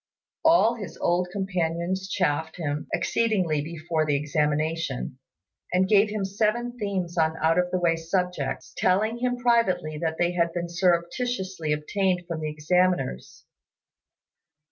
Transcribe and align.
All 0.43 0.73
his 0.73 0.97
old 0.97 1.29
companions 1.31 2.09
chaffed 2.09 2.55
him 2.55 2.87
exceedingly 2.91 3.61
before 3.61 4.03
the 4.03 4.15
examination, 4.15 5.19
and 5.71 5.87
gave 5.87 6.09
him 6.09 6.25
seven 6.25 6.75
themes 6.79 7.19
on 7.19 7.35
out 7.39 7.59
of 7.59 7.69
the 7.69 7.77
way 7.79 7.95
subjects, 7.97 8.73
telling 8.75 9.19
him 9.19 9.37
privately 9.37 9.99
that 9.99 10.17
they 10.17 10.31
had 10.31 10.53
been 10.53 10.69
surreptitiously 10.69 11.71
obtained 11.71 12.23
from 12.27 12.41
the 12.41 12.49
examiners. 12.49 13.45